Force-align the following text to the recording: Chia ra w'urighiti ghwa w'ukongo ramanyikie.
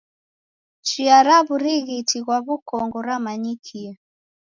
Chia 0.87 1.17
ra 1.27 1.37
w'urighiti 1.47 2.17
ghwa 2.25 2.37
w'ukongo 2.45 2.97
ramanyikie. 3.07 3.89